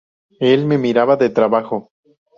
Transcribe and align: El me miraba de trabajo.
El 0.39 0.65
me 0.65 0.79
miraba 0.79 1.15
de 1.15 1.29
trabajo. 1.29 1.91